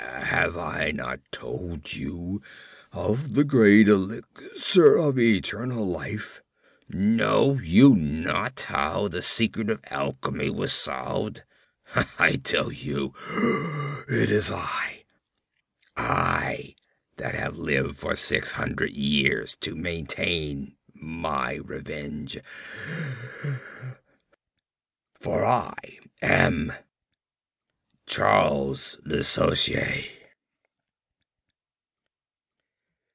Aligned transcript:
Have 0.31 0.57
I 0.57 0.91
not 0.91 1.19
told 1.31 1.93
you 1.93 2.41
of 2.93 3.33
the 3.35 3.43
great 3.43 3.89
elixir 3.89 4.95
of 4.97 5.19
eternal 5.19 5.85
life? 5.85 6.41
Know 6.87 7.59
you 7.61 7.95
not 7.95 8.61
how 8.61 9.07
the 9.09 9.21
secret 9.21 9.69
of 9.69 9.81
Alchemy 9.89 10.49
was 10.51 10.71
solved? 10.71 11.43
I 12.17 12.37
tell 12.37 12.71
you, 12.71 13.13
it 14.07 14.31
is 14.31 14.51
I! 14.51 15.03
I! 15.97 15.97
I! 15.97 16.75
that 17.17 17.35
have 17.35 17.57
lived 17.57 17.99
for 17.99 18.15
six 18.15 18.53
hundred 18.53 18.91
years 18.91 19.55
to 19.61 19.75
maintain 19.75 20.75
my 20.93 21.55
revenge, 21.55 22.37
FOR 25.19 25.43
I 25.45 25.73
AM 26.21 26.71
CHARLES 28.07 28.97
LE 29.05 29.23
SORCIER!" 29.23 30.03